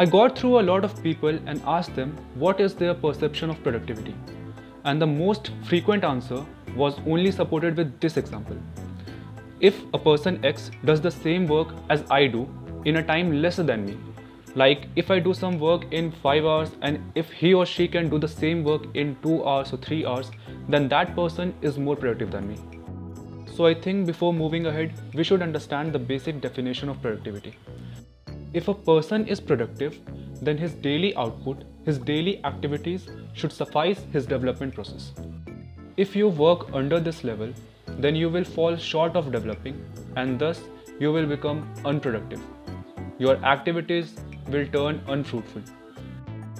I 0.00 0.06
got 0.06 0.38
through 0.38 0.60
a 0.60 0.62
lot 0.62 0.84
of 0.84 1.02
people 1.02 1.36
and 1.46 1.60
asked 1.66 1.96
them 1.96 2.16
what 2.36 2.60
is 2.60 2.72
their 2.72 2.94
perception 2.94 3.50
of 3.50 3.60
productivity. 3.64 4.14
And 4.84 5.02
the 5.02 5.08
most 5.08 5.50
frequent 5.64 6.04
answer 6.04 6.46
was 6.76 7.00
only 7.04 7.32
supported 7.32 7.76
with 7.76 7.98
this 7.98 8.16
example. 8.16 8.56
If 9.58 9.82
a 9.92 9.98
person 9.98 10.38
X 10.44 10.70
does 10.84 11.00
the 11.00 11.10
same 11.10 11.48
work 11.48 11.74
as 11.90 12.04
I 12.12 12.28
do 12.28 12.48
in 12.84 12.98
a 12.98 13.02
time 13.02 13.42
lesser 13.42 13.64
than 13.64 13.86
me, 13.86 13.98
like 14.54 14.86
if 14.94 15.10
I 15.10 15.18
do 15.18 15.34
some 15.34 15.58
work 15.58 15.86
in 15.90 16.12
5 16.12 16.44
hours 16.44 16.70
and 16.80 17.00
if 17.16 17.32
he 17.32 17.52
or 17.52 17.66
she 17.66 17.88
can 17.88 18.08
do 18.08 18.20
the 18.20 18.28
same 18.28 18.62
work 18.62 18.86
in 18.94 19.16
2 19.24 19.44
hours 19.44 19.72
or 19.72 19.78
3 19.78 20.06
hours, 20.06 20.30
then 20.68 20.88
that 20.90 21.16
person 21.16 21.52
is 21.60 21.76
more 21.76 21.96
productive 21.96 22.30
than 22.30 22.46
me. 22.46 22.56
So 23.56 23.66
I 23.66 23.74
think 23.74 24.06
before 24.06 24.32
moving 24.32 24.66
ahead, 24.66 24.92
we 25.12 25.24
should 25.24 25.42
understand 25.42 25.92
the 25.92 25.98
basic 25.98 26.40
definition 26.40 26.88
of 26.88 27.02
productivity. 27.02 27.56
If 28.54 28.68
a 28.68 28.74
person 28.74 29.26
is 29.28 29.40
productive, 29.40 30.00
then 30.40 30.56
his 30.56 30.72
daily 30.72 31.14
output, 31.16 31.64
his 31.84 31.98
daily 31.98 32.42
activities 32.44 33.06
should 33.34 33.52
suffice 33.52 34.00
his 34.12 34.24
development 34.24 34.74
process. 34.74 35.12
If 35.98 36.16
you 36.16 36.28
work 36.28 36.72
under 36.72 36.98
this 36.98 37.24
level, 37.24 37.52
then 37.98 38.16
you 38.16 38.30
will 38.30 38.44
fall 38.44 38.76
short 38.76 39.16
of 39.16 39.32
developing 39.32 39.84
and 40.16 40.38
thus 40.38 40.60
you 40.98 41.12
will 41.12 41.26
become 41.26 41.68
unproductive. 41.84 42.40
Your 43.18 43.36
activities 43.44 44.14
will 44.48 44.66
turn 44.68 45.02
unfruitful. 45.08 45.62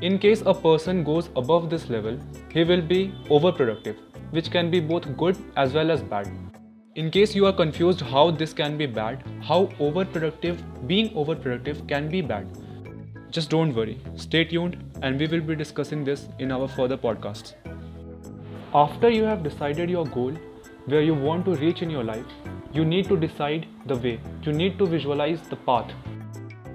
In 0.00 0.18
case 0.18 0.42
a 0.44 0.54
person 0.54 1.04
goes 1.04 1.28
above 1.36 1.70
this 1.70 1.88
level, 1.88 2.18
he 2.52 2.64
will 2.64 2.82
be 2.82 3.14
overproductive, 3.30 3.96
which 4.30 4.50
can 4.50 4.70
be 4.70 4.80
both 4.80 5.16
good 5.16 5.36
as 5.56 5.72
well 5.72 5.90
as 5.90 6.02
bad. 6.02 6.28
In 7.00 7.10
case 7.10 7.34
you 7.34 7.44
are 7.44 7.52
confused 7.52 8.00
how 8.00 8.30
this 8.30 8.54
can 8.54 8.78
be 8.78 8.86
bad, 8.86 9.22
how 9.42 9.66
overproductive, 9.86 10.60
being 10.86 11.10
overproductive 11.10 11.86
can 11.86 12.08
be 12.08 12.22
bad, 12.22 12.46
just 13.30 13.50
don't 13.50 13.74
worry, 13.74 14.00
stay 14.14 14.44
tuned 14.46 14.78
and 15.02 15.20
we 15.20 15.26
will 15.26 15.42
be 15.42 15.54
discussing 15.54 16.04
this 16.04 16.26
in 16.38 16.50
our 16.50 16.66
further 16.66 16.96
podcasts. 16.96 17.52
After 18.72 19.10
you 19.10 19.24
have 19.24 19.42
decided 19.42 19.90
your 19.90 20.06
goal, 20.06 20.32
where 20.86 21.02
you 21.02 21.12
want 21.12 21.44
to 21.44 21.56
reach 21.56 21.82
in 21.82 21.90
your 21.90 22.02
life, 22.02 22.24
you 22.72 22.86
need 22.86 23.08
to 23.08 23.16
decide 23.18 23.66
the 23.84 23.96
way, 23.96 24.18
you 24.40 24.54
need 24.54 24.78
to 24.78 24.86
visualize 24.86 25.42
the 25.50 25.56
path 25.56 25.92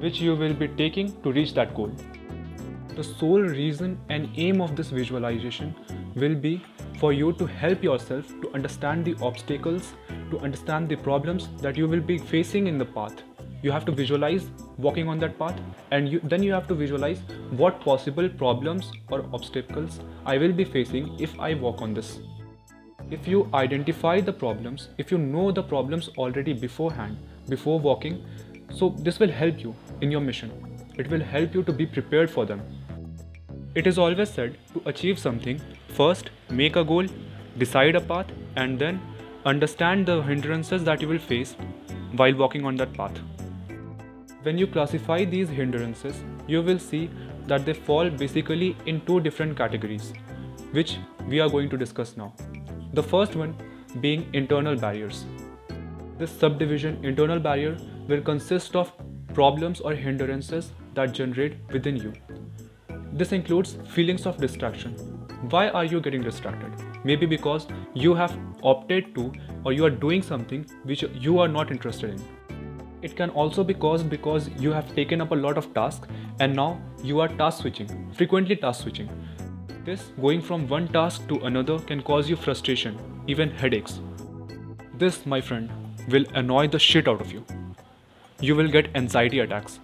which 0.00 0.20
you 0.20 0.36
will 0.36 0.52
be 0.52 0.68
taking 0.68 1.18
to 1.22 1.32
reach 1.32 1.54
that 1.54 1.74
goal. 1.74 1.90
The 2.94 3.04
sole 3.04 3.40
reason 3.40 3.98
and 4.10 4.28
aim 4.36 4.60
of 4.60 4.76
this 4.76 4.90
visualization 4.90 5.74
will 6.14 6.34
be 6.34 6.62
for 7.00 7.14
you 7.14 7.32
to 7.32 7.46
help 7.46 7.82
yourself 7.82 8.28
to 8.42 8.52
understand 8.52 9.06
the 9.06 9.16
obstacles, 9.22 9.94
to 10.30 10.38
understand 10.40 10.88
the 10.88 10.96
problems 10.96 11.48
that 11.62 11.76
you 11.76 11.88
will 11.88 12.00
be 12.00 12.18
facing 12.18 12.66
in 12.66 12.76
the 12.76 12.84
path. 12.84 13.22
You 13.62 13.72
have 13.72 13.86
to 13.86 13.92
visualize 13.92 14.50
walking 14.76 15.08
on 15.08 15.18
that 15.20 15.38
path 15.38 15.58
and 15.90 16.08
you, 16.08 16.20
then 16.22 16.42
you 16.42 16.52
have 16.52 16.66
to 16.68 16.74
visualize 16.74 17.20
what 17.62 17.80
possible 17.80 18.28
problems 18.28 18.92
or 19.10 19.24
obstacles 19.32 20.00
I 20.26 20.36
will 20.36 20.52
be 20.52 20.64
facing 20.64 21.18
if 21.18 21.38
I 21.40 21.54
walk 21.54 21.80
on 21.80 21.94
this. 21.94 22.18
If 23.10 23.26
you 23.26 23.48
identify 23.54 24.20
the 24.20 24.32
problems, 24.32 24.88
if 24.98 25.10
you 25.10 25.18
know 25.18 25.50
the 25.50 25.62
problems 25.62 26.10
already 26.18 26.52
beforehand, 26.52 27.16
before 27.48 27.80
walking, 27.80 28.24
so 28.70 28.90
this 28.98 29.18
will 29.18 29.30
help 29.30 29.62
you 29.62 29.74
in 30.02 30.10
your 30.10 30.20
mission. 30.20 30.52
It 30.98 31.10
will 31.10 31.20
help 31.20 31.54
you 31.54 31.62
to 31.62 31.72
be 31.72 31.86
prepared 31.86 32.30
for 32.30 32.44
them. 32.44 32.62
It 33.74 33.86
is 33.86 33.98
always 33.98 34.28
said 34.28 34.58
to 34.74 34.82
achieve 34.86 35.18
something, 35.18 35.60
first 35.90 36.30
make 36.48 36.76
a 36.76 36.84
goal, 36.84 37.06
decide 37.58 37.96
a 37.96 38.00
path, 38.00 38.26
and 38.56 38.78
then 38.78 39.00
understand 39.44 40.06
the 40.06 40.22
hindrances 40.22 40.84
that 40.84 41.00
you 41.00 41.08
will 41.08 41.18
face 41.18 41.56
while 42.16 42.34
walking 42.34 42.64
on 42.64 42.76
that 42.76 42.92
path. 42.94 43.18
When 44.42 44.58
you 44.58 44.66
classify 44.66 45.24
these 45.24 45.48
hindrances, 45.48 46.22
you 46.46 46.62
will 46.62 46.78
see 46.78 47.10
that 47.46 47.64
they 47.66 47.74
fall 47.74 48.10
basically 48.10 48.76
in 48.86 49.00
two 49.02 49.20
different 49.20 49.56
categories, 49.56 50.12
which 50.72 50.96
we 51.28 51.40
are 51.40 51.48
going 51.48 51.68
to 51.70 51.76
discuss 51.76 52.16
now. 52.16 52.32
The 52.94 53.02
first 53.02 53.36
one 53.36 53.54
being 54.00 54.28
internal 54.32 54.76
barriers. 54.76 55.24
This 56.18 56.30
subdivision, 56.30 57.04
internal 57.04 57.38
barrier, 57.38 57.76
will 58.08 58.20
consist 58.20 58.76
of 58.76 58.92
problems 59.34 59.80
or 59.80 59.94
hindrances 59.94 60.72
that 60.94 61.12
generate 61.12 61.56
within 61.72 61.96
you. 61.96 62.12
This 63.12 63.32
includes 63.32 63.78
feelings 63.88 64.26
of 64.26 64.36
distraction. 64.36 65.19
Why 65.48 65.68
are 65.68 65.84
you 65.84 66.00
getting 66.00 66.22
distracted? 66.22 66.70
Maybe 67.04 67.26
because 67.26 67.66
you 67.94 68.14
have 68.14 68.36
opted 68.62 69.14
to 69.14 69.32
or 69.64 69.72
you 69.72 69.84
are 69.86 69.90
doing 69.90 70.22
something 70.22 70.66
which 70.84 71.02
you 71.14 71.38
are 71.38 71.48
not 71.48 71.70
interested 71.70 72.10
in. 72.10 72.22
It 73.02 73.16
can 73.16 73.30
also 73.30 73.64
be 73.64 73.72
caused 73.72 74.10
because 74.10 74.48
you 74.58 74.72
have 74.72 74.94
taken 74.94 75.20
up 75.20 75.30
a 75.32 75.34
lot 75.34 75.56
of 75.56 75.72
tasks 75.72 76.06
and 76.40 76.54
now 76.54 76.80
you 77.02 77.20
are 77.20 77.28
task 77.28 77.62
switching, 77.62 78.12
frequently 78.12 78.56
task 78.56 78.82
switching. 78.82 79.08
This 79.84 80.12
going 80.20 80.42
from 80.42 80.68
one 80.68 80.88
task 80.88 81.26
to 81.28 81.38
another 81.46 81.78
can 81.78 82.02
cause 82.02 82.28
you 82.28 82.36
frustration, 82.36 82.98
even 83.26 83.50
headaches. 83.50 84.00
This, 84.94 85.24
my 85.24 85.40
friend, 85.40 85.70
will 86.08 86.26
annoy 86.34 86.68
the 86.68 86.78
shit 86.78 87.08
out 87.08 87.22
of 87.22 87.32
you 87.32 87.44
you 88.40 88.56
will 88.56 88.68
get 88.68 88.88
anxiety 88.94 89.40
attacks. 89.40 89.80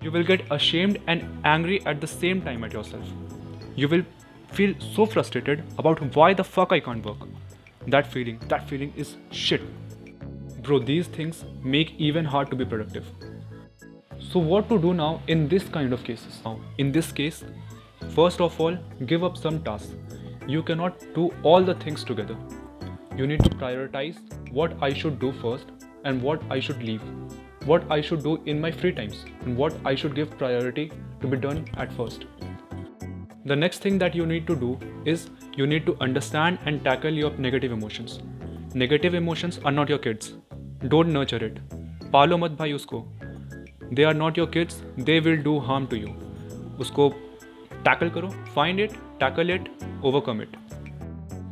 You 0.00 0.10
will 0.10 0.24
get 0.24 0.40
ashamed 0.50 0.98
and 1.06 1.26
angry 1.44 1.84
at 1.84 2.00
the 2.00 2.06
same 2.06 2.40
time 2.40 2.64
at 2.64 2.72
yourself. 2.72 3.06
You 3.76 3.88
will 3.88 4.02
feel 4.52 4.74
so 4.80 5.06
frustrated 5.06 5.62
about 5.78 6.16
why 6.16 6.32
the 6.34 6.44
fuck 6.44 6.72
I 6.72 6.80
can't 6.80 7.04
work. 7.04 7.28
That 7.86 8.06
feeling, 8.06 8.40
that 8.48 8.68
feeling 8.68 8.92
is 8.96 9.16
shit. 9.30 9.62
Bro, 10.62 10.80
these 10.80 11.06
things 11.06 11.44
make 11.62 11.94
even 11.98 12.24
hard 12.24 12.50
to 12.50 12.56
be 12.56 12.64
productive. 12.64 13.06
So 14.18 14.38
what 14.38 14.68
to 14.68 14.78
do 14.78 14.94
now 14.94 15.20
in 15.26 15.48
this 15.48 15.64
kind 15.64 15.92
of 15.92 16.04
cases? 16.04 16.40
Now, 16.44 16.60
in 16.78 16.92
this 16.92 17.10
case, 17.12 17.44
first 18.14 18.40
of 18.40 18.60
all, 18.60 18.76
give 19.06 19.24
up 19.24 19.36
some 19.36 19.62
tasks. 19.62 19.94
You 20.46 20.62
cannot 20.62 20.98
do 21.14 21.30
all 21.42 21.62
the 21.62 21.74
things 21.74 22.04
together. 22.04 22.36
You 23.16 23.26
need 23.26 23.42
to 23.44 23.50
prioritize 23.50 24.18
what 24.50 24.76
I 24.80 24.92
should 24.92 25.18
do 25.18 25.32
first 25.32 25.66
and 26.04 26.22
what 26.22 26.42
I 26.50 26.60
should 26.60 26.82
leave 26.82 27.02
what 27.64 27.84
I 27.90 28.00
should 28.00 28.22
do 28.22 28.40
in 28.46 28.60
my 28.60 28.70
free 28.70 28.92
times 28.92 29.24
and 29.42 29.56
what 29.56 29.74
I 29.84 29.94
should 29.94 30.14
give 30.14 30.36
priority 30.36 30.90
to 31.20 31.26
be 31.26 31.36
done 31.36 31.64
at 31.76 31.92
first. 31.92 32.24
The 33.44 33.56
next 33.56 33.78
thing 33.78 33.98
that 33.98 34.14
you 34.14 34.24
need 34.24 34.46
to 34.46 34.54
do 34.54 34.78
is 35.04 35.28
you 35.56 35.66
need 35.66 35.84
to 35.86 35.96
understand 36.00 36.58
and 36.64 36.84
tackle 36.84 37.10
your 37.10 37.30
negative 37.38 37.72
emotions. 37.72 38.20
Negative 38.72 39.14
emotions 39.14 39.58
are 39.64 39.72
not 39.72 39.88
your 39.88 39.98
kids. 39.98 40.34
Don't 40.86 41.12
nurture 41.12 41.44
it. 41.46 41.58
पालो 42.12 42.38
bhai 42.56 42.72
usko. 42.72 43.02
They 43.90 44.04
are 44.04 44.14
not 44.14 44.36
your 44.36 44.46
kids. 44.46 44.82
They 44.96 45.18
will 45.20 45.42
do 45.48 45.58
harm 45.58 45.88
to 45.88 45.98
you. 45.98 46.14
Usko 46.78 47.14
tackle 47.84 48.10
karo, 48.10 48.30
find 48.54 48.78
it, 48.78 48.94
tackle 49.18 49.50
it, 49.50 49.68
overcome 50.04 50.40
it. 50.40 50.56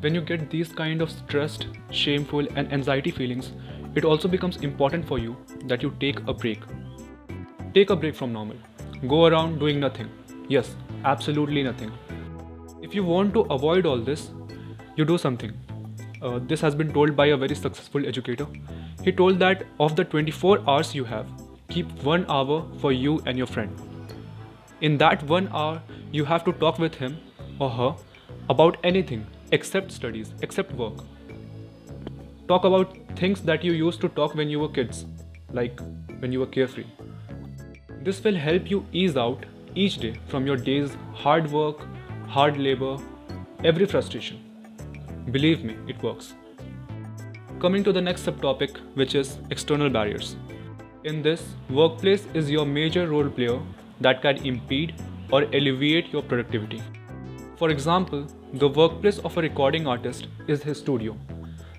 When 0.00 0.14
you 0.14 0.20
get 0.20 0.48
these 0.48 0.68
kind 0.68 1.02
of 1.02 1.10
stressed, 1.10 1.66
shameful 1.90 2.46
and 2.54 2.72
anxiety 2.72 3.10
feelings, 3.10 3.50
it 3.96 4.04
also 4.04 4.28
becomes 4.28 4.58
important 4.58 5.08
for 5.08 5.18
you 5.18 5.36
that 5.66 5.82
you 5.82 5.92
take 5.98 6.20
a 6.28 6.32
break. 6.32 6.60
Take 7.74 7.90
a 7.90 7.96
break 7.96 8.14
from 8.14 8.32
normal. 8.32 8.56
Go 9.08 9.26
around 9.26 9.58
doing 9.58 9.80
nothing. 9.80 10.08
Yes, 10.50 10.74
absolutely 11.04 11.62
nothing. 11.62 11.92
If 12.82 12.92
you 12.92 13.04
want 13.04 13.32
to 13.34 13.42
avoid 13.56 13.86
all 13.86 13.98
this, 13.98 14.30
you 14.96 15.04
do 15.04 15.16
something. 15.16 15.52
Uh, 16.20 16.40
this 16.42 16.60
has 16.60 16.74
been 16.74 16.92
told 16.92 17.14
by 17.14 17.26
a 17.26 17.36
very 17.36 17.54
successful 17.54 18.04
educator. 18.04 18.48
He 19.04 19.12
told 19.12 19.38
that 19.38 19.62
of 19.78 19.94
the 19.94 20.04
24 20.04 20.68
hours 20.68 20.92
you 20.92 21.04
have, 21.04 21.28
keep 21.68 21.92
one 22.02 22.26
hour 22.28 22.66
for 22.80 22.90
you 22.90 23.22
and 23.26 23.38
your 23.38 23.46
friend. 23.46 23.70
In 24.80 24.98
that 24.98 25.22
one 25.22 25.48
hour, 25.52 25.80
you 26.10 26.24
have 26.24 26.42
to 26.46 26.52
talk 26.64 26.80
with 26.80 26.96
him 26.96 27.16
or 27.60 27.70
her 27.70 27.94
about 28.48 28.78
anything 28.82 29.24
except 29.52 29.92
studies, 29.92 30.34
except 30.42 30.72
work. 30.72 31.04
Talk 32.48 32.64
about 32.64 32.96
things 33.14 33.40
that 33.42 33.62
you 33.62 33.70
used 33.70 34.00
to 34.00 34.08
talk 34.08 34.34
when 34.34 34.50
you 34.50 34.58
were 34.58 34.68
kids, 34.80 35.06
like 35.52 35.80
when 36.18 36.32
you 36.32 36.40
were 36.40 36.52
carefree. 36.58 36.86
This 38.02 38.24
will 38.24 38.34
help 38.34 38.68
you 38.68 38.84
ease 38.90 39.16
out 39.16 39.46
each 39.74 39.98
day 39.98 40.14
from 40.28 40.46
your 40.46 40.56
day's 40.56 40.96
hard 41.14 41.50
work, 41.50 41.86
hard 42.28 42.56
labor, 42.56 42.96
every 43.64 43.86
frustration. 43.86 44.38
Believe 45.30 45.64
me, 45.64 45.76
it 45.86 46.02
works. 46.02 46.34
Coming 47.60 47.84
to 47.84 47.92
the 47.92 48.00
next 48.00 48.26
subtopic, 48.26 48.78
which 48.94 49.14
is 49.14 49.38
external 49.50 49.90
barriers. 49.90 50.36
In 51.04 51.22
this, 51.22 51.54
workplace 51.68 52.26
is 52.34 52.50
your 52.50 52.66
major 52.66 53.08
role 53.08 53.28
player 53.28 53.58
that 54.00 54.22
can 54.22 54.36
impede 54.46 54.94
or 55.30 55.42
alleviate 55.42 56.12
your 56.12 56.22
productivity. 56.22 56.82
For 57.56 57.70
example, 57.70 58.26
the 58.54 58.68
workplace 58.68 59.18
of 59.18 59.36
a 59.36 59.42
recording 59.42 59.86
artist 59.86 60.28
is 60.48 60.62
his 60.62 60.78
studio 60.78 61.16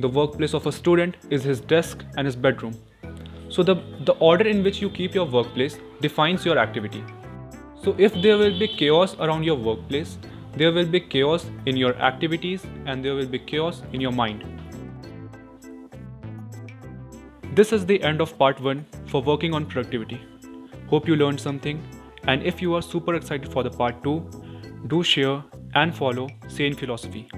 the 0.00 0.08
workplace 0.08 0.54
of 0.54 0.66
a 0.66 0.72
student 0.72 1.16
is 1.30 1.44
his 1.44 1.60
desk 1.60 2.04
and 2.16 2.26
his 2.26 2.34
bedroom. 2.34 2.74
So 3.48 3.62
the, 3.62 3.76
the 4.00 4.14
order 4.14 4.46
in 4.46 4.64
which 4.64 4.82
you 4.82 4.90
keep 4.90 5.14
your 5.14 5.24
workplace 5.24 5.78
defines 6.00 6.44
your 6.44 6.58
activity. 6.58 7.04
So 7.84 7.94
if 7.98 8.14
there 8.22 8.38
will 8.38 8.58
be 8.58 8.66
chaos 8.66 9.14
around 9.20 9.44
your 9.44 9.56
workplace, 9.56 10.16
there 10.56 10.72
will 10.72 10.86
be 10.86 11.00
chaos 11.00 11.44
in 11.66 11.76
your 11.76 11.94
activities 11.96 12.64
and 12.86 13.04
there 13.04 13.14
will 13.14 13.26
be 13.26 13.38
chaos 13.38 13.82
in 13.92 14.00
your 14.00 14.12
mind. 14.12 14.44
This 17.54 17.72
is 17.72 17.84
the 17.84 18.02
end 18.02 18.22
of 18.22 18.36
part 18.38 18.58
1 18.58 18.86
for 19.08 19.22
working 19.22 19.52
on 19.52 19.66
productivity. 19.66 20.20
Hope 20.88 21.06
you 21.06 21.14
learned 21.14 21.40
something. 21.40 21.82
And 22.26 22.42
if 22.42 22.62
you 22.62 22.74
are 22.74 22.80
super 22.80 23.14
excited 23.16 23.52
for 23.52 23.62
the 23.62 23.70
part 23.70 24.02
2, 24.02 24.86
do 24.86 25.02
share 25.02 25.44
and 25.74 25.94
follow 25.94 26.28
Sane 26.48 26.74
Philosophy. 26.74 27.28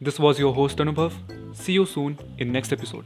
This 0.00 0.18
was 0.18 0.38
your 0.38 0.52
host 0.52 0.78
Anubhav. 0.78 1.12
See 1.54 1.74
you 1.74 1.86
soon 1.86 2.18
in 2.38 2.50
next 2.50 2.72
episode. 2.72 3.04